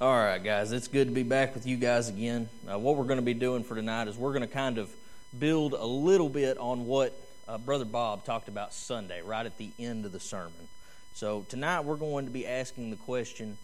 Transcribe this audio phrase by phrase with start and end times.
[0.00, 2.48] All right, guys, it's good to be back with you guys again.
[2.72, 4.88] Uh, what we're going to be doing for tonight is we're going to kind of
[5.36, 9.72] build a little bit on what uh, Brother Bob talked about Sunday, right at the
[9.76, 10.68] end of the sermon.
[11.14, 13.58] So tonight we're going to be asking the question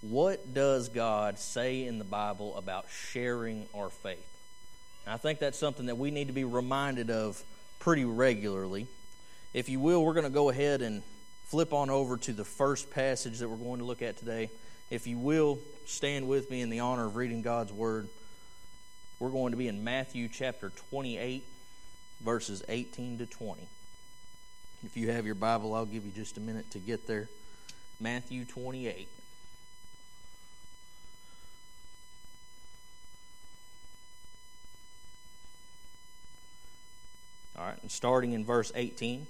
[0.00, 4.24] what does God say in the Bible about sharing our faith?
[5.06, 7.42] And I think that's something that we need to be reminded of
[7.80, 8.86] pretty regularly.
[9.52, 11.02] If you will, we're going to go ahead and
[11.46, 14.50] flip on over to the first passage that we're going to look at today.
[14.90, 18.08] If you will, stand with me in the honor of reading God's Word.
[19.20, 21.44] We're going to be in Matthew chapter 28,
[22.22, 23.68] verses 18 to 20.
[24.84, 27.28] If you have your Bible, I'll give you just a minute to get there.
[28.00, 29.08] Matthew 28.
[37.56, 39.26] All right, and starting in verse 18.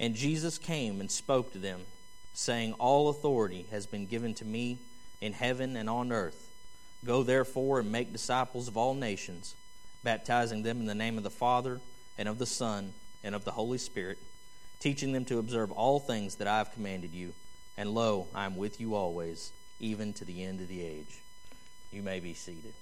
[0.00, 1.82] And Jesus came and spoke to them,
[2.34, 4.78] saying, All authority has been given to me
[5.20, 6.48] in heaven and on earth.
[7.04, 9.54] Go therefore and make disciples of all nations,
[10.04, 11.80] baptizing them in the name of the Father,
[12.18, 12.92] and of the Son,
[13.24, 14.18] and of the Holy Spirit,
[14.78, 17.32] teaching them to observe all things that I have commanded you.
[17.76, 21.20] And lo, I am with you always, even to the end of the age.
[21.90, 22.74] You may be seated.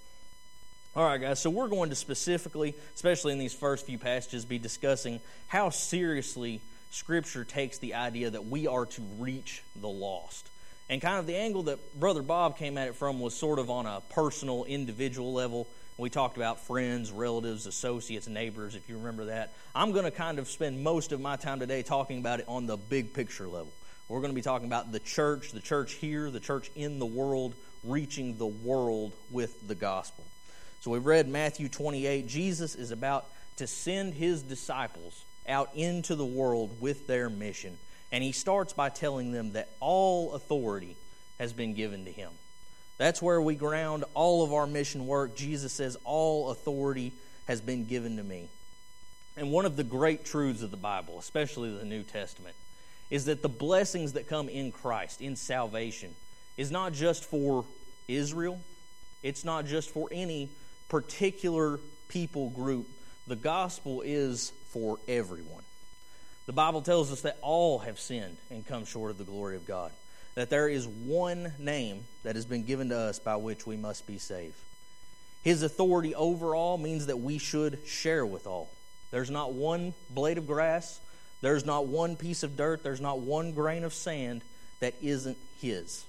[0.97, 4.59] All right, guys, so we're going to specifically, especially in these first few passages, be
[4.59, 6.61] discussing how seriously
[6.91, 10.49] Scripture takes the idea that we are to reach the lost.
[10.89, 13.69] And kind of the angle that Brother Bob came at it from was sort of
[13.69, 15.69] on a personal, individual level.
[15.99, 19.53] We talked about friends, relatives, associates, neighbors, if you remember that.
[19.75, 22.67] I'm going to kind of spend most of my time today talking about it on
[22.67, 23.73] the big picture level.
[24.09, 27.07] We're going to be talking about the church, the church here, the church in the
[27.07, 30.25] world, reaching the world with the gospel.
[30.81, 32.27] So we've read Matthew 28.
[32.27, 37.79] Jesus is about to send his disciples out into the world with their mission.
[38.11, 40.97] And he starts by telling them that all authority
[41.39, 42.31] has been given to him.
[42.97, 45.37] That's where we ground all of our mission work.
[45.37, 47.13] Jesus says, All authority
[47.47, 48.49] has been given to me.
[49.37, 52.57] And one of the great truths of the Bible, especially the New Testament,
[53.09, 56.15] is that the blessings that come in Christ, in salvation,
[56.57, 57.65] is not just for
[58.09, 58.61] Israel,
[59.23, 60.51] it's not just for any
[60.89, 61.79] particular
[62.09, 62.89] people group.
[63.29, 65.63] The gospel is for everyone.
[66.47, 69.67] The Bible tells us that all have sinned and come short of the glory of
[69.67, 69.93] God.
[70.35, 74.07] That there is one name that has been given to us by which we must
[74.07, 74.55] be saved.
[75.43, 78.71] His authority over all means that we should share with all.
[79.11, 81.01] There's not one blade of grass,
[81.41, 84.43] there's not one piece of dirt, there's not one grain of sand
[84.81, 86.05] that isn't His.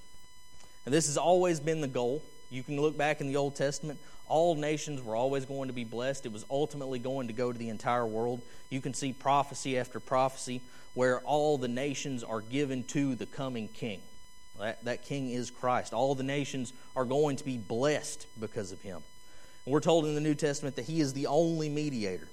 [0.86, 2.24] And this has always been the goal.
[2.50, 4.00] You can look back in the Old Testament,
[4.30, 6.26] all nations were always going to be blessed.
[6.26, 8.42] It was ultimately going to go to the entire world.
[8.70, 10.62] You can see prophecy after prophecy
[10.94, 14.02] where all the nations are given to the coming king.
[14.60, 15.94] That, that king is Christ.
[15.94, 19.02] All the nations are going to be blessed because of him.
[19.66, 22.28] And we're told in the New Testament that he is the only mediator,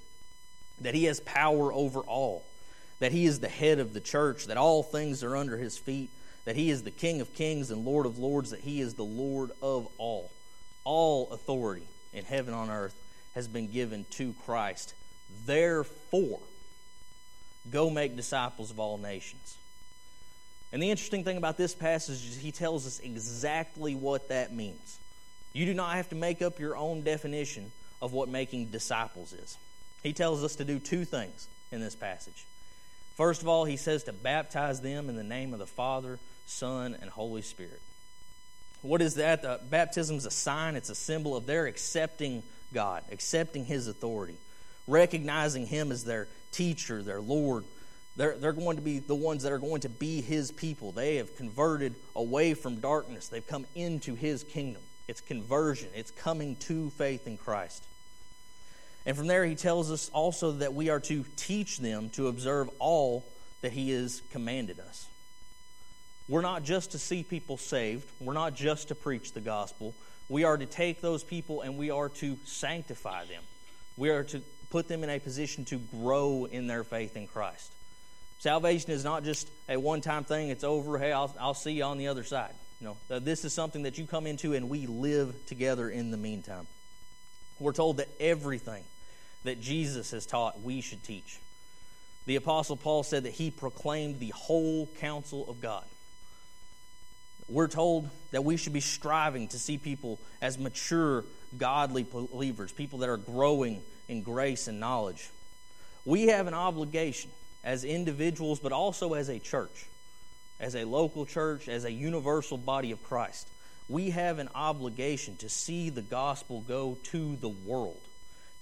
[0.81, 2.45] that he has power over all,
[2.99, 6.11] that he is the head of the church, that all things are under his feet,
[6.45, 9.05] that he is the King of kings and Lord of lords, that he is the
[9.05, 10.31] Lord of all
[10.87, 12.95] all authority in heaven on earth
[13.35, 14.95] has been given to Christ.
[15.45, 16.41] Therefore,
[17.71, 19.59] go make disciples of all nations.
[20.73, 24.99] And the interesting thing about this passage is he tells us exactly what that means.
[25.53, 29.59] You do not have to make up your own definition of what making disciples is.
[30.03, 32.47] He tells us to do two things in this passage.
[33.17, 36.97] First of all, he says to baptize them in the name of the Father, Son,
[37.01, 37.81] and Holy Spirit.
[38.87, 39.45] What is that?
[39.45, 42.43] Uh, baptism is a sign, it's a symbol of their accepting
[42.73, 44.37] God, accepting His authority,
[44.87, 47.65] recognizing Him as their teacher, their Lord.
[48.17, 50.93] They're, they're going to be the ones that are going to be His people.
[50.93, 54.83] They have converted away from darkness, they've come into His kingdom.
[55.09, 57.85] It's conversion, it's coming to faith in Christ.
[59.07, 62.69] And from there, he tells us also that we are to teach them to observe
[62.81, 63.25] all
[63.61, 65.07] that he has commanded us.
[66.29, 69.95] We're not just to see people saved, we're not just to preach the gospel.
[70.29, 73.43] We are to take those people and we are to sanctify them.
[73.97, 77.73] We are to put them in a position to grow in their faith in Christ.
[78.39, 80.99] Salvation is not just a one time thing, it's over.
[80.99, 82.53] Hey, I'll, I'll see you on the other side.
[82.81, 86.67] No, this is something that you come into and we live together in the meantime.
[87.59, 88.85] We're told that everything
[89.45, 91.39] that Jesus has taught, we should teach.
[92.27, 95.85] The Apostle Paul said that he proclaimed the whole counsel of God.
[97.49, 101.25] We're told that we should be striving to see people as mature,
[101.57, 105.31] godly believers, people that are growing in grace and knowledge.
[106.05, 107.31] We have an obligation
[107.63, 109.87] as individuals, but also as a church,
[110.61, 113.49] as a local church, as a universal body of Christ.
[113.89, 118.01] we have an obligation to see the gospel go to the world,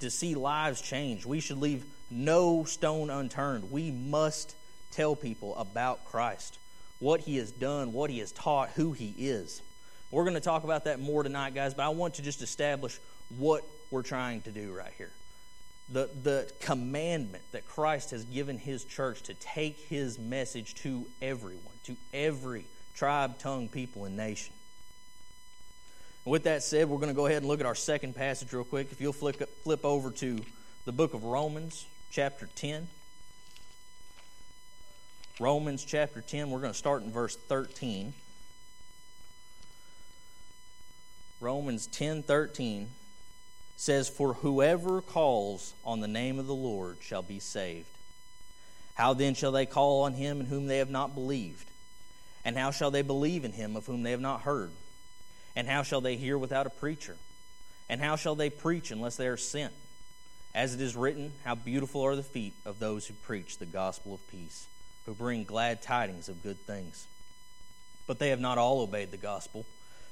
[0.00, 1.25] to see lives change.
[1.25, 3.70] We should leave no stone unturned.
[3.70, 4.54] We must
[4.90, 6.58] tell people about Christ,
[6.99, 9.62] what he has done, what he has taught, who he is.
[10.11, 12.99] We're going to talk about that more tonight, guys, but I want to just establish
[13.37, 15.11] what we're trying to do right here.
[15.93, 21.75] The, the commandment that Christ has given his church to take his message to everyone,
[21.85, 22.64] to every
[22.94, 24.55] tribe, tongue, people, and nation.
[26.25, 28.52] And with that said, we're going to go ahead and look at our second passage
[28.52, 28.88] real quick.
[28.93, 30.38] If you'll flip, flip over to
[30.85, 32.88] the book of Romans, chapter 10.
[35.40, 38.12] Romans chapter 10, we're going to start in verse 13.
[41.40, 42.88] Romans 10 13
[43.76, 47.88] says, For whoever calls on the name of the Lord shall be saved.
[48.94, 51.69] How then shall they call on him in whom they have not believed?
[52.44, 54.70] And how shall they believe in him of whom they have not heard?
[55.56, 57.16] And how shall they hear without a preacher?
[57.88, 59.72] And how shall they preach unless they are sent?
[60.54, 64.14] As it is written, How beautiful are the feet of those who preach the gospel
[64.14, 64.69] of peace,
[65.06, 67.06] who bring glad tidings of good things.
[68.06, 69.67] But they have not all obeyed the gospel.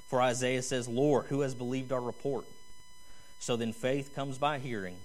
[0.07, 2.45] For Isaiah says, Lord, who has believed our report?
[3.39, 4.97] So then faith comes by hearing,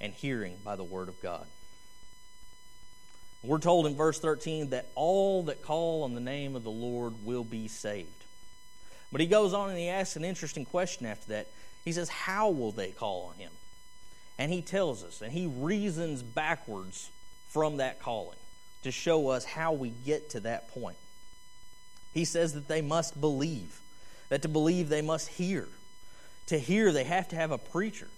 [0.00, 1.46] and hearing by the word of God.
[3.42, 7.24] We're told in verse 13 that all that call on the name of the Lord
[7.24, 8.10] will be saved.
[9.12, 11.46] But he goes on and he asks an interesting question after that.
[11.84, 13.52] He says, How will they call on him?
[14.36, 17.10] And he tells us, and he reasons backwards
[17.48, 18.36] from that calling
[18.86, 20.96] to show us how we get to that point.
[22.14, 23.80] He says that they must believe,
[24.28, 25.68] that to believe they must hear.
[26.46, 28.08] To hear, they have to have a preacher.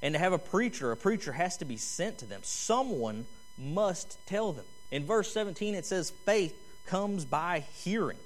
[0.00, 2.40] And to have a preacher, a preacher has to be sent to them.
[2.42, 3.26] Someone
[3.58, 4.64] must tell them.
[4.90, 6.56] In verse 17, it says, faith
[6.86, 8.18] comes by hearing.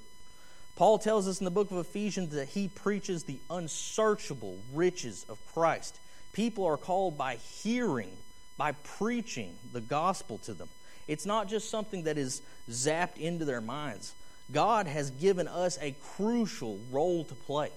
[0.77, 5.37] Paul tells us in the book of Ephesians that he preaches the unsearchable riches of
[5.53, 5.99] Christ.
[6.31, 8.11] People are called by hearing,
[8.57, 10.69] by preaching the gospel to them.
[11.07, 14.13] It's not just something that is zapped into their minds.
[14.51, 17.69] God has given us a crucial role to play.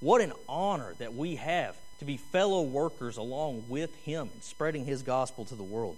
[0.00, 4.84] What an honor that we have to be fellow workers along with Him in spreading
[4.84, 5.96] His gospel to the world.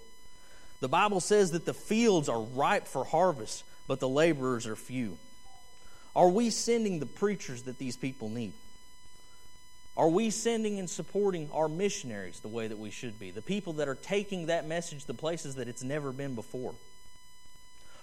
[0.80, 5.18] The Bible says that the fields are ripe for harvest, but the laborers are few.
[6.14, 8.52] Are we sending the preachers that these people need?
[9.98, 13.30] Are we sending and supporting our missionaries the way that we should be?
[13.30, 16.74] The people that are taking that message to places that it's never been before?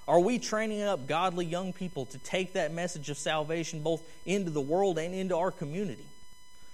[0.07, 4.51] Are we training up godly young people to take that message of salvation both into
[4.51, 6.05] the world and into our community?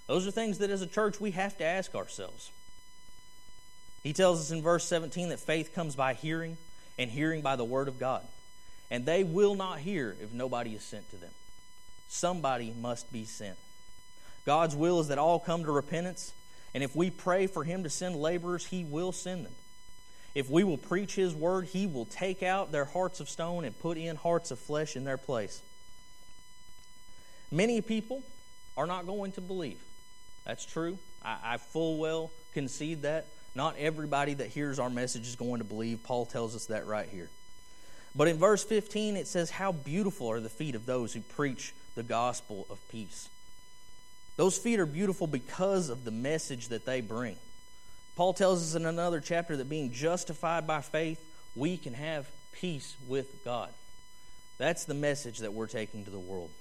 [0.08, 2.52] Those are things that as a church we have to ask ourselves.
[4.04, 6.58] He tells us in verse 17 that faith comes by hearing,
[7.00, 8.26] and hearing by the word of God
[8.92, 11.32] and they will not hear if nobody is sent to them.
[12.10, 13.58] Somebody must be sent.
[14.46, 16.34] God's will is that all come to repentance,
[16.74, 19.54] and if we pray for Him to send laborers, He will send them.
[20.34, 23.78] If we will preach His word, He will take out their hearts of stone and
[23.78, 25.62] put in hearts of flesh in their place.
[27.52, 28.24] Many people
[28.78, 29.80] are not going to believe.
[30.46, 30.98] That's true.
[31.24, 33.28] I, I full well concede that.
[33.54, 36.04] Not everybody that hears our message is going to believe.
[36.04, 37.30] Paul tells us that right here.
[38.16, 41.74] But in verse 15, it says, How beautiful are the feet of those who preach
[41.96, 43.30] the gospel of peace.
[44.38, 47.36] Those feet are beautiful because of the message that they bring.
[48.16, 51.20] Paul tells us in another chapter that being justified by faith,
[51.56, 53.70] we can have peace with God.
[54.58, 56.52] That's the message that we're taking to the world.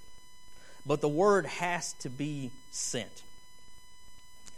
[0.87, 3.23] But the word has to be sent.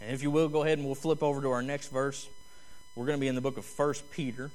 [0.01, 2.29] And if you will, go ahead and we'll flip over to our next verse.
[2.95, 4.51] We're going to be in the book of 1 Peter.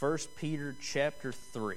[0.00, 1.76] 1 Peter chapter 3.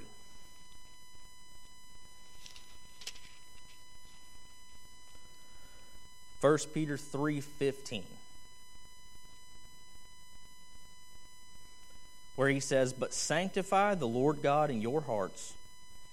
[6.40, 8.04] First Peter 3:15
[12.36, 15.56] where he says but sanctify the Lord God in your hearts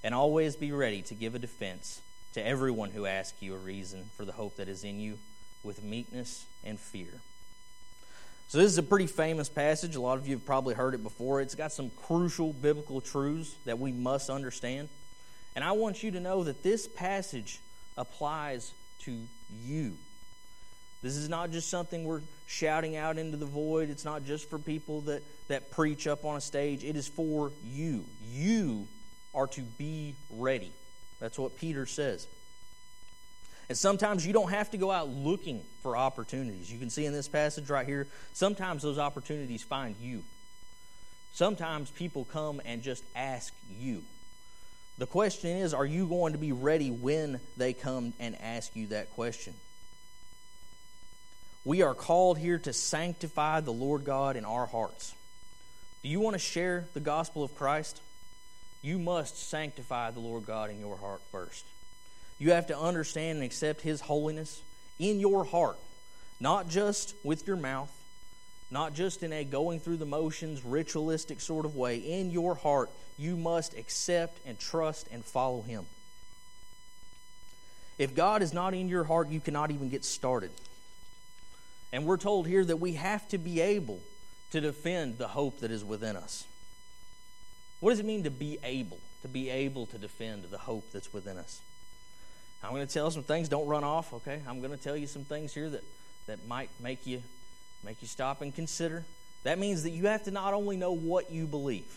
[0.02, 2.00] and always be ready to give a defense
[2.32, 5.18] to everyone who asks you a reason for the hope that is in you
[5.62, 7.20] with meekness and fear
[8.48, 9.96] so, this is a pretty famous passage.
[9.96, 11.40] A lot of you have probably heard it before.
[11.40, 14.88] It's got some crucial biblical truths that we must understand.
[15.56, 17.58] And I want you to know that this passage
[17.96, 19.18] applies to
[19.64, 19.96] you.
[21.04, 23.90] This is not just something we're shouting out into the void.
[23.90, 26.82] It's not just for people that, that preach up on a stage.
[26.82, 28.06] It is for you.
[28.32, 28.88] You
[29.34, 30.72] are to be ready.
[31.20, 32.26] That's what Peter says.
[33.68, 36.72] And sometimes you don't have to go out looking for opportunities.
[36.72, 40.24] You can see in this passage right here, sometimes those opportunities find you.
[41.34, 44.04] Sometimes people come and just ask you.
[44.96, 48.86] The question is are you going to be ready when they come and ask you
[48.86, 49.52] that question?
[51.64, 55.14] We are called here to sanctify the Lord God in our hearts.
[56.02, 58.02] Do you want to share the gospel of Christ?
[58.82, 61.64] You must sanctify the Lord God in your heart first.
[62.38, 64.62] You have to understand and accept His holiness
[64.98, 65.78] in your heart,
[66.38, 67.90] not just with your mouth,
[68.70, 71.96] not just in a going through the motions, ritualistic sort of way.
[71.96, 75.86] In your heart, you must accept and trust and follow Him.
[77.96, 80.50] If God is not in your heart, you cannot even get started.
[81.94, 84.00] And we're told here that we have to be able
[84.50, 86.44] to defend the hope that is within us.
[87.78, 88.98] What does it mean to be able?
[89.22, 91.60] To be able to defend the hope that's within us.
[92.64, 93.48] I'm going to tell some things.
[93.48, 94.40] Don't run off, okay?
[94.48, 95.84] I'm going to tell you some things here that,
[96.26, 97.22] that might make you
[97.84, 99.04] make you stop and consider.
[99.44, 101.96] That means that you have to not only know what you believe,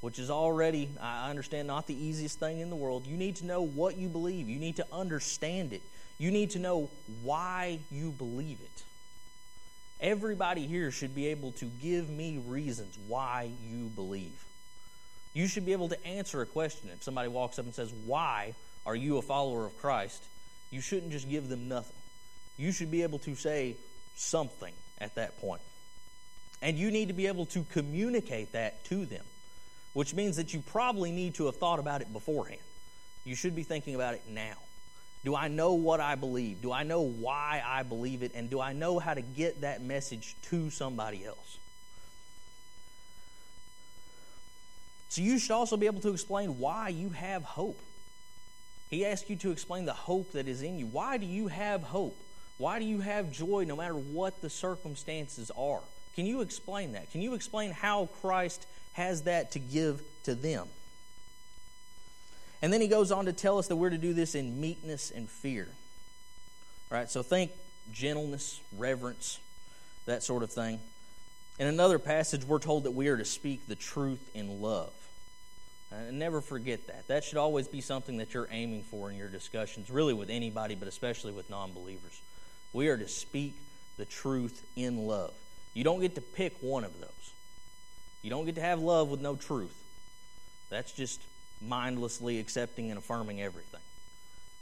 [0.00, 3.06] which is already, I understand, not the easiest thing in the world.
[3.06, 4.48] You need to know what you believe.
[4.48, 5.82] You need to understand it.
[6.18, 6.90] You need to know
[7.22, 8.82] why you believe it.
[10.00, 14.44] Everybody here should be able to give me reasons why you believe.
[15.34, 16.90] You should be able to answer a question.
[16.92, 18.54] If somebody walks up and says, Why
[18.86, 20.22] are you a follower of Christ?
[20.70, 21.96] You shouldn't just give them nothing.
[22.56, 23.76] You should be able to say
[24.16, 25.62] something at that point.
[26.60, 29.24] And you need to be able to communicate that to them,
[29.92, 32.60] which means that you probably need to have thought about it beforehand.
[33.24, 34.56] You should be thinking about it now.
[35.24, 36.62] Do I know what I believe?
[36.62, 38.32] Do I know why I believe it?
[38.34, 41.58] And do I know how to get that message to somebody else?
[45.08, 47.80] So you should also be able to explain why you have hope.
[48.90, 50.86] He asks you to explain the hope that is in you.
[50.86, 52.16] Why do you have hope?
[52.58, 55.80] Why do you have joy no matter what the circumstances are?
[56.14, 57.10] Can you explain that?
[57.12, 60.68] Can you explain how Christ has that to give to them?
[62.60, 65.10] And then he goes on to tell us that we're to do this in meekness
[65.10, 65.68] and fear.
[66.90, 67.52] All right, so think
[67.92, 69.38] gentleness, reverence,
[70.06, 70.80] that sort of thing.
[71.58, 74.92] In another passage, we're told that we are to speak the truth in love.
[75.90, 77.08] And never forget that.
[77.08, 80.74] That should always be something that you're aiming for in your discussions, really with anybody,
[80.74, 82.20] but especially with non believers.
[82.72, 83.54] We are to speak
[83.96, 85.32] the truth in love.
[85.74, 87.32] You don't get to pick one of those.
[88.22, 89.74] You don't get to have love with no truth.
[90.70, 91.22] That's just
[91.60, 93.80] mindlessly accepting and affirming everything.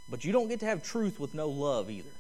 [0.09, 2.11] But you don't get to have truth with no love either.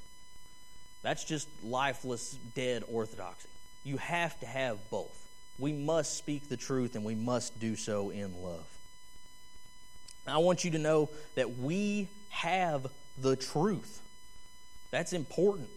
[1.03, 3.49] That's just lifeless, dead orthodoxy.
[3.85, 5.17] You have to have both.
[5.59, 8.67] We must speak the truth and we must do so in love.
[10.27, 14.03] I want you to know that we have the truth.
[14.91, 15.69] That's important.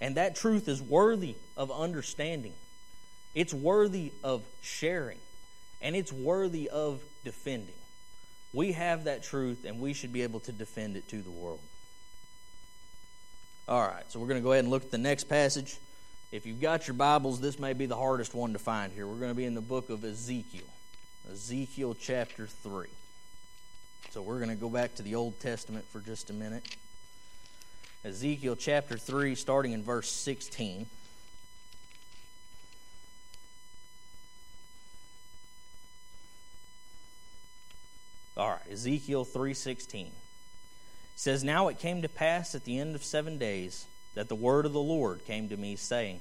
[0.00, 2.52] And that truth is worthy of understanding.
[3.34, 5.18] It's worthy of sharing.
[5.80, 7.74] And it's worthy of defending.
[8.54, 11.60] We have that truth, and we should be able to defend it to the world.
[13.66, 15.76] All right, so we're going to go ahead and look at the next passage.
[16.30, 19.06] If you've got your Bibles, this may be the hardest one to find here.
[19.06, 20.66] We're going to be in the book of Ezekiel,
[21.32, 22.86] Ezekiel chapter 3.
[24.10, 26.64] So we're going to go back to the Old Testament for just a minute.
[28.04, 30.86] Ezekiel chapter 3, starting in verse 16.
[38.36, 40.10] All right, Ezekiel 3:16
[41.14, 44.66] says, "Now it came to pass at the end of 7 days that the word
[44.66, 46.20] of the Lord came to me saying,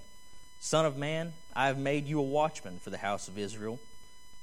[0.59, 3.79] Son of man, I have made you a watchman for the house of Israel.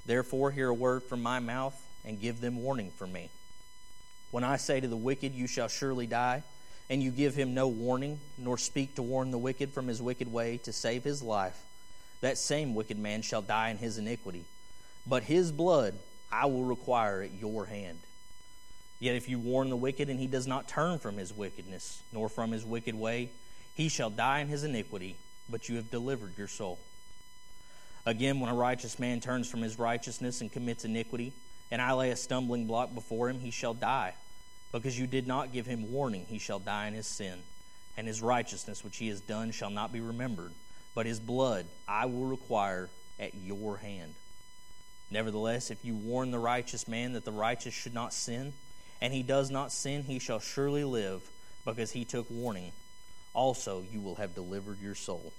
[0.05, 3.31] Therefore hear a word from my mouth and give them warning from me.
[4.31, 6.43] When I say to the wicked, you shall surely die,
[6.89, 10.31] and you give him no warning, nor speak to warn the wicked from his wicked
[10.31, 11.59] way to save his life,
[12.21, 14.45] that same wicked man shall die in his iniquity.
[15.07, 15.99] But his blood
[16.33, 17.99] I will require at your hand.
[18.99, 22.29] Yet if you warn the wicked and he does not turn from his wickedness, nor
[22.29, 23.31] from his wicked way,
[23.75, 25.17] he shall die in his iniquity,
[25.49, 26.79] but you have delivered your soul.
[28.05, 31.33] Again, when a righteous man turns from his righteousness and commits iniquity,
[31.71, 34.15] and I lay a stumbling block before him, he shall die.
[34.73, 37.39] Because you did not give him warning, he shall die in his sin,
[37.97, 40.53] and his righteousness which he has done shall not be remembered,
[40.95, 44.15] but his blood I will require at your hand.
[45.11, 48.53] Nevertheless, if you warn the righteous man that the righteous should not sin,
[49.01, 51.23] and he does not sin, he shall surely live,
[51.65, 52.73] because he took warning.
[53.35, 55.33] Also, you will have delivered your soul.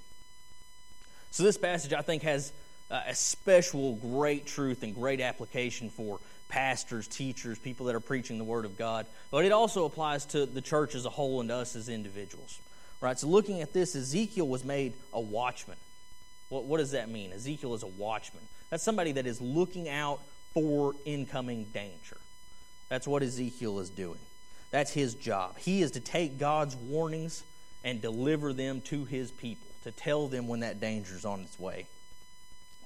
[1.31, 2.51] So, this passage, I think, has
[2.89, 8.37] uh, a special great truth and great application for pastors, teachers, people that are preaching
[8.37, 9.05] the Word of God.
[9.29, 12.59] But it also applies to the church as a whole and to us as individuals.
[12.99, 13.17] Right?
[13.17, 15.77] So, looking at this, Ezekiel was made a watchman.
[16.49, 17.31] What, what does that mean?
[17.31, 18.43] Ezekiel is a watchman.
[18.71, 20.21] That's somebody that is looking out
[20.53, 22.17] for incoming danger.
[22.89, 24.19] That's what Ezekiel is doing.
[24.71, 25.57] That's his job.
[25.59, 27.43] He is to take God's warnings
[27.83, 31.59] and deliver them to his people, to tell them when that danger is on its
[31.59, 31.85] way.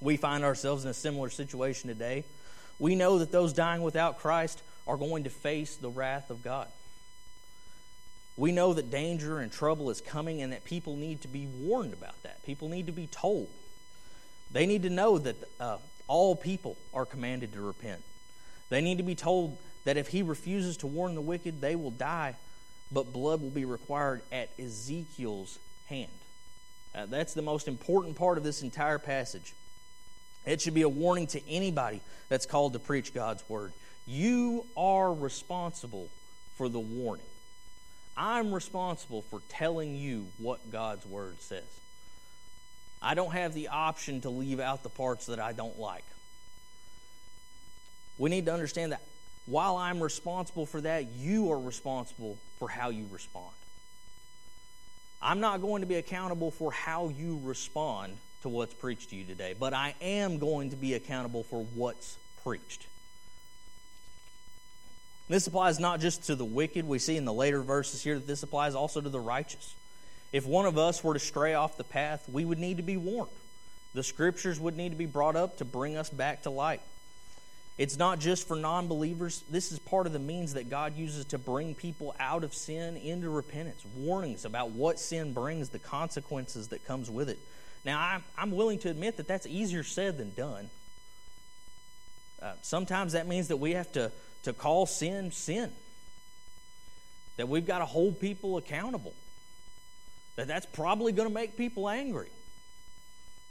[0.00, 2.24] We find ourselves in a similar situation today.
[2.78, 6.68] We know that those dying without Christ are going to face the wrath of God.
[8.36, 11.94] We know that danger and trouble is coming and that people need to be warned
[11.94, 12.44] about that.
[12.44, 13.48] People need to be told.
[14.50, 18.02] They need to know that uh, all people are commanded to repent.
[18.68, 21.90] They need to be told that if he refuses to warn the wicked, they will
[21.90, 22.34] die,
[22.90, 26.10] but blood will be required at Ezekiel's hand.
[26.94, 29.54] Uh, that's the most important part of this entire passage.
[30.44, 33.72] It should be a warning to anybody that's called to preach God's word.
[34.06, 36.08] You are responsible
[36.56, 37.26] for the warning.
[38.16, 41.64] I'm responsible for telling you what God's word says.
[43.06, 46.02] I don't have the option to leave out the parts that I don't like.
[48.18, 49.00] We need to understand that
[49.46, 53.54] while I'm responsible for that, you are responsible for how you respond.
[55.22, 59.24] I'm not going to be accountable for how you respond to what's preached to you
[59.24, 62.86] today, but I am going to be accountable for what's preached.
[65.28, 66.88] This applies not just to the wicked.
[66.88, 69.76] We see in the later verses here that this applies also to the righteous.
[70.36, 72.98] If one of us were to stray off the path, we would need to be
[72.98, 73.30] warned.
[73.94, 76.82] The scriptures would need to be brought up to bring us back to light.
[77.78, 79.42] It's not just for non believers.
[79.50, 82.98] This is part of the means that God uses to bring people out of sin
[82.98, 83.82] into repentance.
[83.96, 87.38] Warnings about what sin brings, the consequences that comes with it.
[87.86, 90.68] Now, I'm, willing to admit that that's easier said than done.
[92.42, 94.12] Uh, sometimes that means that we have to,
[94.42, 95.72] to call sin sin,
[97.38, 99.14] that we've got to hold people accountable,
[100.36, 102.28] that that's probably going to make people angry.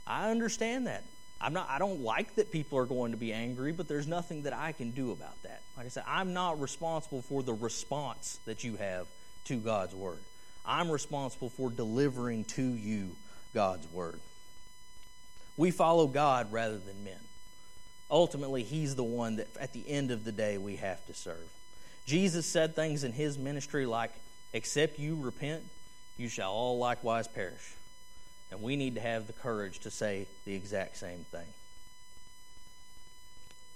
[0.08, 1.04] I understand that.
[1.42, 4.44] I'm not, I don't like that people are going to be angry, but there's nothing
[4.44, 5.62] that I can do about that.
[5.76, 9.08] Like I said, I'm not responsible for the response that you have
[9.46, 10.20] to God's word.
[10.66, 13.16] I'm responsible for delivering to you
[13.54, 14.20] God's word.
[15.58, 17.20] We follow God rather than men.
[18.10, 21.50] Ultimately, He's the one that at the end of the day we have to serve.
[22.06, 24.12] Jesus said things in His ministry like,
[24.54, 25.64] Except you repent,
[26.18, 27.74] you shall all likewise perish.
[28.52, 31.48] And we need to have the courage to say the exact same thing.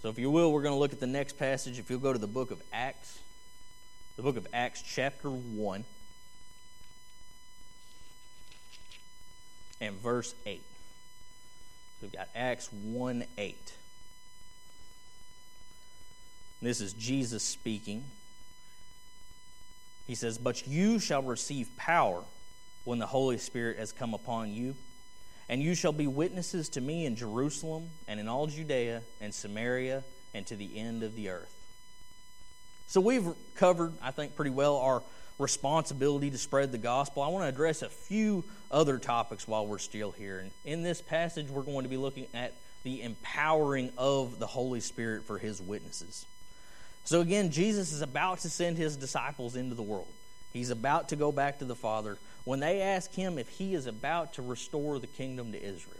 [0.02, 1.80] So, if you will, we're going to look at the next passage.
[1.80, 3.20] If you'll go to the book of Acts,
[4.16, 5.84] the book of Acts, chapter 1,
[9.82, 10.62] and verse 8.
[12.02, 13.74] We've got Acts 1 8.
[16.62, 18.04] This is Jesus speaking.
[20.10, 22.24] He says, But you shall receive power
[22.84, 24.74] when the Holy Spirit has come upon you.
[25.48, 30.04] And you shall be witnesses to me in Jerusalem and in all Judea and Samaria
[30.34, 31.54] and to the end of the earth.
[32.88, 35.04] So we've covered, I think, pretty well our
[35.38, 37.22] responsibility to spread the gospel.
[37.22, 40.40] I want to address a few other topics while we're still here.
[40.40, 44.80] And in this passage, we're going to be looking at the empowering of the Holy
[44.80, 46.26] Spirit for his witnesses.
[47.04, 50.08] So again, Jesus is about to send his disciples into the world.
[50.54, 53.86] He's about to go back to the Father when they ask him if he is
[53.86, 55.96] about to restore the kingdom to Israel.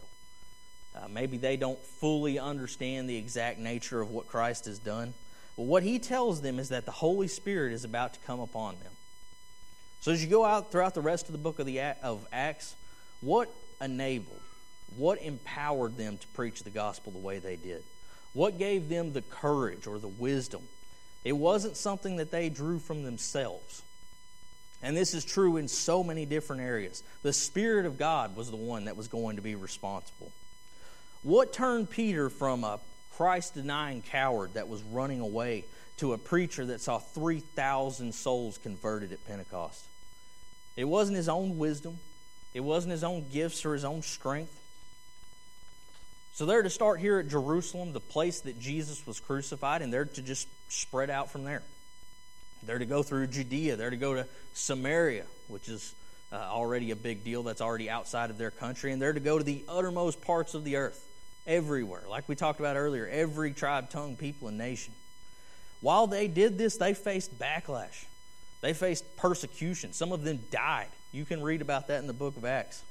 [0.94, 5.14] Uh, maybe they don't fully understand the exact nature of what Christ has done.
[5.56, 8.76] But what he tells them is that the Holy Spirit is about to come upon
[8.82, 8.92] them.
[10.00, 12.74] So as you go out throughout the rest of the book of, the, of Acts,
[13.20, 14.40] what enabled,
[14.96, 17.84] what empowered them to preach the gospel the way they did?
[18.32, 20.62] What gave them the courage or the wisdom?
[21.24, 23.82] It wasn't something that they drew from themselves.
[24.82, 27.02] And this is true in so many different areas.
[27.22, 30.32] The Spirit of God was the one that was going to be responsible.
[31.22, 32.80] What turned Peter from a
[33.12, 35.64] Christ denying coward that was running away
[35.98, 39.84] to a preacher that saw 3,000 souls converted at Pentecost?
[40.76, 41.98] It wasn't his own wisdom,
[42.54, 44.56] it wasn't his own gifts or his own strength.
[46.32, 50.06] So they're to start here at Jerusalem, the place that Jesus was crucified, and they're
[50.06, 51.62] to just spread out from there.
[52.62, 53.76] They're to go through Judea.
[53.76, 55.94] They're to go to Samaria, which is
[56.32, 57.42] uh, already a big deal.
[57.42, 58.92] That's already outside of their country.
[58.92, 61.06] And they're to go to the uttermost parts of the earth,
[61.46, 62.02] everywhere.
[62.08, 64.92] Like we talked about earlier, every tribe, tongue, people, and nation.
[65.80, 68.04] While they did this, they faced backlash.
[68.60, 69.92] They faced persecution.
[69.94, 70.88] Some of them died.
[71.12, 72.84] You can read about that in the book of Acts.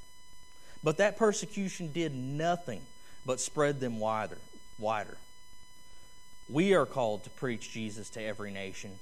[0.82, 2.82] But that persecution did nothing
[3.24, 4.38] but spread them wider.
[4.78, 5.16] wider.
[6.50, 8.98] We are called to preach Jesus to every nation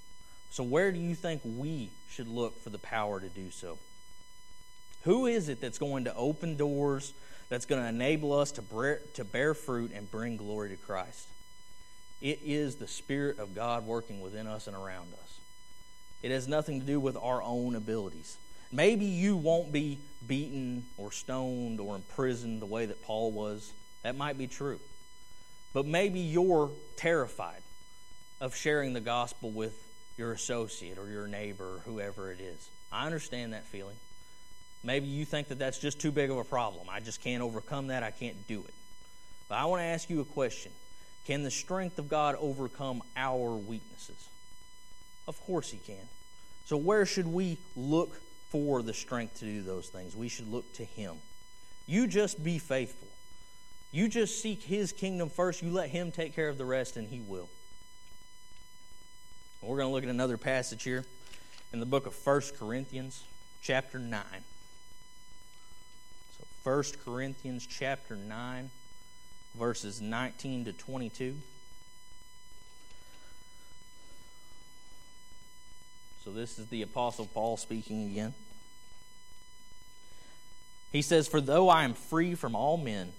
[0.51, 3.79] so, where do you think we should look for the power to do so?
[5.03, 7.13] Who is it that's going to open doors,
[7.49, 11.29] that's going to enable us to bear, to bear fruit and bring glory to Christ?
[12.21, 15.39] It is the Spirit of God working within us and around us.
[16.23, 18.39] It has nothing to do with our own abilities.
[18.73, 23.73] Maybe you won't be beaten or stoned or imprisoned the way that Paul was.
[24.03, 24.81] That might be true.
[25.73, 27.63] But maybe you're terrified
[28.41, 29.75] of sharing the gospel with
[30.17, 32.69] your associate or your neighbor or whoever it is.
[32.91, 33.97] I understand that feeling.
[34.83, 36.87] Maybe you think that that's just too big of a problem.
[36.91, 38.03] I just can't overcome that.
[38.03, 38.75] I can't do it.
[39.49, 40.73] But I want to ask you a question
[41.27, 44.29] Can the strength of God overcome our weaknesses?
[45.27, 46.09] Of course, He can.
[46.67, 50.15] So, where should we look for the strength to do those things?
[50.17, 51.17] We should look to Him.
[51.87, 53.09] You just be faithful.
[53.90, 55.62] You just seek His kingdom first.
[55.62, 57.48] You let Him take care of the rest, and He will.
[59.62, 61.05] We're going to look at another passage here
[61.72, 63.24] in the book of 1 Corinthians,
[63.61, 64.22] chapter 9.
[66.38, 68.70] So 1 Corinthians chapter 9,
[69.59, 71.37] verses 19 to 22.
[76.24, 78.35] So this is the Apostle Paul speaking again.
[80.92, 83.12] He says, For though I am free from all men,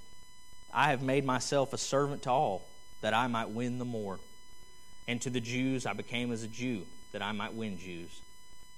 [0.74, 2.68] I have made myself a servant to all,
[3.02, 4.20] that I might win the more.
[5.08, 8.22] And to the Jews I became as a Jew, that I might win Jews.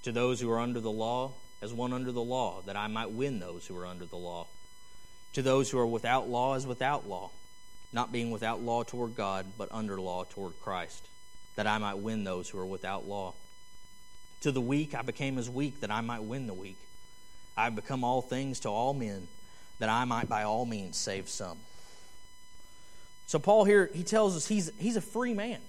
[0.03, 3.11] To those who are under the law, as one under the law, that I might
[3.11, 4.47] win those who are under the law.
[5.33, 7.29] To those who are without law, as without law,
[7.93, 11.07] not being without law toward God, but under law toward Christ,
[11.55, 13.33] that I might win those who are without law.
[14.41, 16.79] To the weak I became as weak, that I might win the weak.
[17.55, 19.27] I have become all things to all men,
[19.79, 21.57] that I might by all means save some.
[23.31, 25.61] So Paul here he tells us he's he's a free man.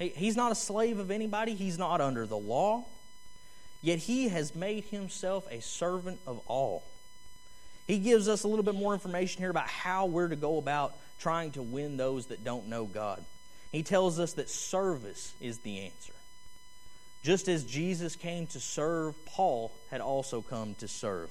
[0.00, 2.86] He, he's not a slave of anybody, he's not under the law,
[3.82, 6.82] yet he has made himself a servant of all.
[7.86, 10.96] He gives us a little bit more information here about how we're to go about
[11.20, 13.24] trying to win those that don't know God.
[13.70, 16.14] He tells us that service is the answer.
[17.22, 21.30] Just as Jesus came to serve, Paul had also come to serve.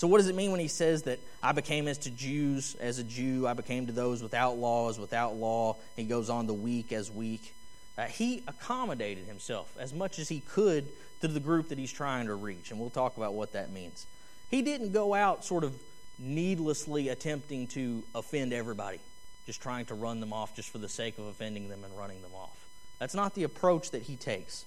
[0.00, 2.98] So, what does it mean when he says that I became as to Jews as
[2.98, 5.76] a Jew, I became to those without law as without law?
[5.94, 7.54] He goes on the weak as weak.
[7.98, 10.88] Uh, he accommodated himself as much as he could
[11.20, 14.06] to the group that he's trying to reach, and we'll talk about what that means.
[14.50, 15.78] He didn't go out sort of
[16.18, 19.00] needlessly attempting to offend everybody,
[19.44, 22.22] just trying to run them off just for the sake of offending them and running
[22.22, 22.56] them off.
[23.00, 24.64] That's not the approach that he takes.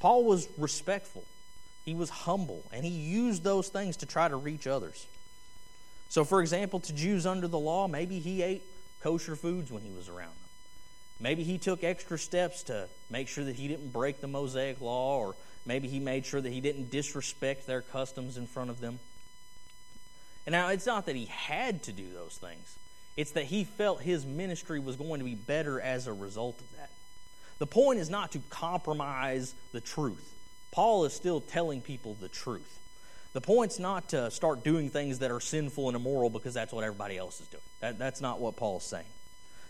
[0.00, 1.24] Paul was respectful.
[1.84, 5.06] He was humble, and he used those things to try to reach others.
[6.08, 8.62] So, for example, to Jews under the law, maybe he ate
[9.02, 10.36] kosher foods when he was around them.
[11.20, 15.18] Maybe he took extra steps to make sure that he didn't break the Mosaic law,
[15.18, 18.98] or maybe he made sure that he didn't disrespect their customs in front of them.
[20.46, 22.76] And now, it's not that he had to do those things,
[23.16, 26.76] it's that he felt his ministry was going to be better as a result of
[26.76, 26.90] that.
[27.58, 30.31] The point is not to compromise the truth.
[30.72, 32.80] Paul is still telling people the truth.
[33.34, 36.84] The point's not to start doing things that are sinful and immoral because that's what
[36.84, 37.62] everybody else is doing.
[37.80, 39.06] That, that's not what Paul's saying.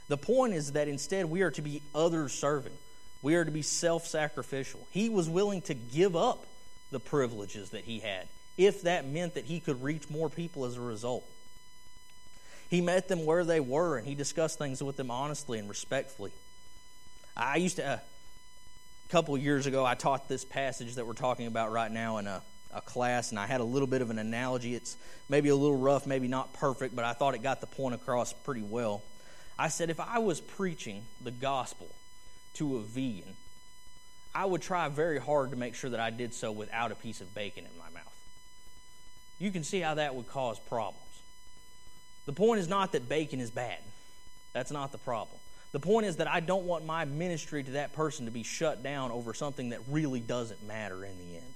[0.08, 2.72] The point is that instead we are to be others serving,
[3.20, 4.86] we are to be self sacrificial.
[4.90, 6.44] He was willing to give up
[6.90, 10.76] the privileges that he had if that meant that he could reach more people as
[10.76, 11.24] a result.
[12.68, 16.32] He met them where they were and he discussed things with them honestly and respectfully.
[17.36, 17.98] I used to, uh,
[19.12, 22.40] couple years ago, I taught this passage that we're talking about right now in a,
[22.72, 24.74] a class, and I had a little bit of an analogy.
[24.74, 24.96] It's
[25.28, 28.32] maybe a little rough, maybe not perfect, but I thought it got the point across
[28.32, 29.02] pretty well.
[29.58, 31.88] I said, if I was preaching the gospel
[32.54, 33.36] to a vegan,
[34.34, 37.20] I would try very hard to make sure that I did so without a piece
[37.20, 38.16] of bacon in my mouth.
[39.38, 41.04] You can see how that would cause problems.
[42.24, 43.80] The point is not that bacon is bad,
[44.54, 45.38] that's not the problem.
[45.72, 48.82] The point is that I don't want my ministry to that person to be shut
[48.82, 51.54] down over something that really doesn't matter in the end.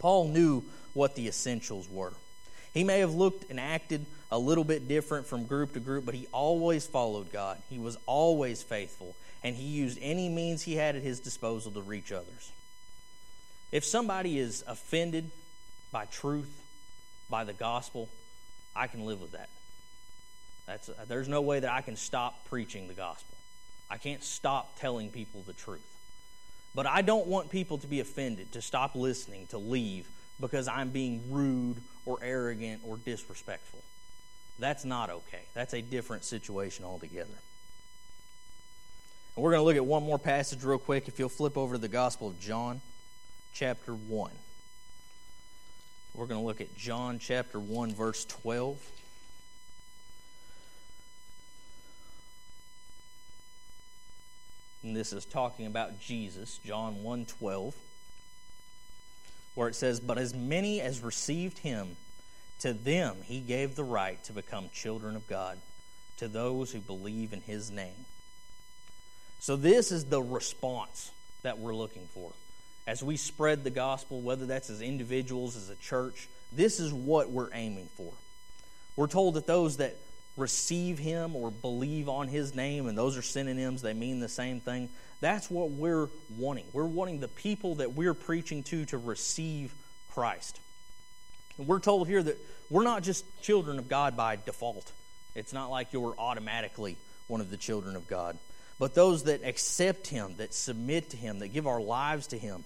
[0.00, 2.12] Paul knew what the essentials were.
[2.72, 6.14] He may have looked and acted a little bit different from group to group, but
[6.14, 7.62] he always followed God.
[7.70, 11.80] He was always faithful, and he used any means he had at his disposal to
[11.80, 12.50] reach others.
[13.70, 15.30] If somebody is offended
[15.92, 16.50] by truth,
[17.30, 18.08] by the gospel,
[18.74, 19.48] I can live with that.
[20.66, 23.36] That's, there's no way that I can stop preaching the gospel.
[23.90, 25.86] I can't stop telling people the truth.
[26.74, 30.08] But I don't want people to be offended, to stop listening, to leave
[30.40, 33.80] because I'm being rude or arrogant or disrespectful.
[34.58, 35.42] That's not okay.
[35.54, 37.38] That's a different situation altogether.
[39.36, 41.08] And we're going to look at one more passage real quick.
[41.08, 42.80] If you'll flip over to the Gospel of John,
[43.52, 44.30] chapter 1.
[46.14, 48.78] We're going to look at John chapter 1, verse 12.
[54.84, 57.74] And this is talking about Jesus, John 1:12,
[59.54, 61.96] where it says, "But as many as received him,
[62.58, 65.60] to them he gave the right to become children of God,
[66.18, 68.04] to those who believe in his name."
[69.40, 71.10] So this is the response
[71.42, 72.34] that we're looking for.
[72.86, 77.30] As we spread the gospel, whether that's as individuals, as a church, this is what
[77.30, 78.12] we're aiming for.
[78.96, 79.96] We're told that those that
[80.36, 84.60] receive him or believe on his name, and those are synonyms, they mean the same
[84.60, 84.88] thing.
[85.20, 86.66] That's what we're wanting.
[86.72, 89.74] We're wanting the people that we're preaching to to receive
[90.10, 90.58] Christ.
[91.56, 94.90] And we're told here that we're not just children of God by default.
[95.34, 98.38] It's not like you're automatically one of the children of God.
[98.78, 102.64] But those that accept him, that submit to him, that give our lives to him,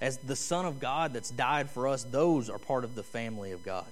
[0.00, 3.52] as the Son of God that's died for us, those are part of the family
[3.52, 3.86] of God.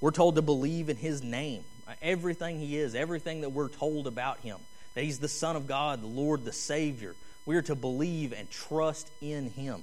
[0.00, 1.64] We're told to believe in his name,
[2.02, 4.58] everything he is, everything that we're told about him,
[4.94, 7.14] that he's the Son of God, the Lord, the Savior.
[7.44, 9.82] We are to believe and trust in him.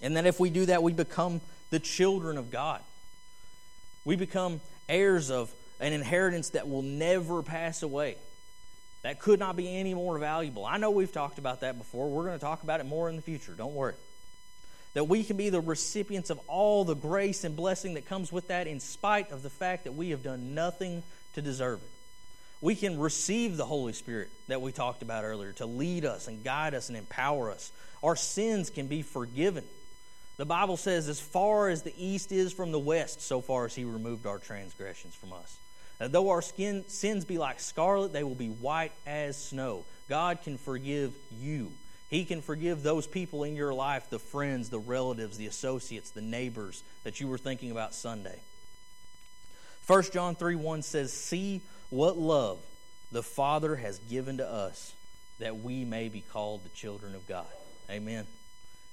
[0.00, 2.80] And that if we do that, we become the children of God.
[4.04, 8.16] We become heirs of an inheritance that will never pass away.
[9.02, 10.64] That could not be any more valuable.
[10.64, 12.08] I know we've talked about that before.
[12.08, 13.52] We're going to talk about it more in the future.
[13.52, 13.94] Don't worry.
[14.94, 18.48] That we can be the recipients of all the grace and blessing that comes with
[18.48, 21.02] that in spite of the fact that we have done nothing
[21.34, 21.90] to deserve it.
[22.60, 26.42] We can receive the Holy Spirit that we talked about earlier to lead us and
[26.42, 27.70] guide us and empower us.
[28.02, 29.64] Our sins can be forgiven.
[30.38, 33.74] The Bible says, as far as the east is from the west, so far as
[33.74, 35.56] He removed our transgressions from us.
[36.00, 39.84] Though our skin, sins be like scarlet, they will be white as snow.
[40.08, 41.72] God can forgive you.
[42.08, 46.22] He can forgive those people in your life the friends, the relatives, the associates, the
[46.22, 48.40] neighbors that you were thinking about Sunday.
[49.86, 52.58] 1 John 3 1 says, See what love
[53.12, 54.94] the Father has given to us
[55.38, 57.46] that we may be called the children of God.
[57.90, 58.26] Amen.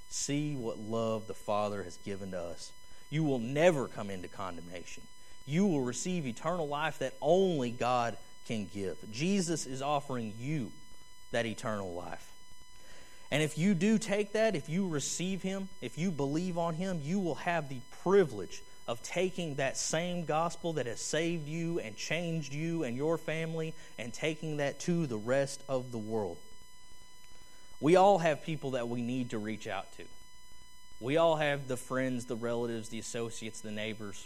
[0.10, 2.72] See what love the Father has given to us.
[3.10, 5.04] You will never come into condemnation
[5.46, 8.98] you will receive eternal life that only God can give.
[9.12, 10.72] Jesus is offering you
[11.32, 12.28] that eternal life.
[13.36, 17.02] And if you do take that, if you receive Him, if you believe on Him,
[17.04, 21.98] you will have the privilege of taking that same gospel that has saved you and
[21.98, 26.38] changed you and your family and taking that to the rest of the world.
[27.82, 30.06] We all have people that we need to reach out to.
[31.02, 34.26] We all have the friends, the relatives, the associates, the neighbors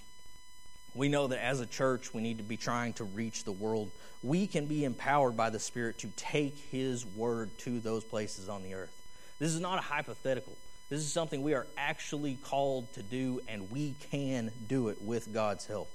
[0.96, 3.92] we know that as a church, we need to be trying to reach the world.
[4.24, 8.64] We can be empowered by the Spirit to take His word to those places on
[8.64, 8.99] the earth.
[9.40, 10.58] This is not a hypothetical.
[10.90, 15.34] This is something we are actually called to do, and we can do it with
[15.34, 15.90] God's help.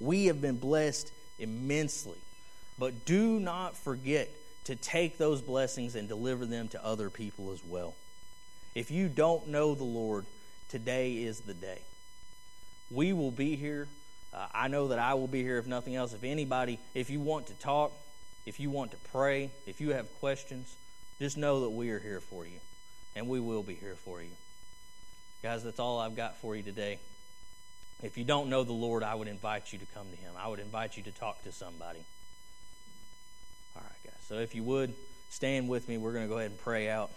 [0.00, 2.18] We have been blessed immensely,
[2.78, 4.28] but do not forget
[4.64, 7.94] to take those blessings and deliver them to other people as well.
[8.74, 10.26] If you don't know the Lord,
[10.68, 11.80] today is the day.
[12.90, 13.88] We will be here
[14.36, 16.12] uh, I know that I will be here if nothing else.
[16.12, 17.92] If anybody, if you want to talk,
[18.44, 20.76] if you want to pray, if you have questions,
[21.18, 22.58] just know that we are here for you.
[23.16, 24.30] And we will be here for you.
[25.42, 26.98] Guys, that's all I've got for you today.
[28.02, 30.32] If you don't know the Lord, I would invite you to come to Him.
[30.38, 32.00] I would invite you to talk to somebody.
[33.74, 34.22] All right, guys.
[34.28, 34.92] So if you would,
[35.30, 35.96] stand with me.
[35.96, 37.10] We're going to go ahead and pray out.